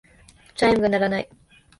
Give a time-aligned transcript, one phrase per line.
[0.55, 1.29] チャイムが鳴らない。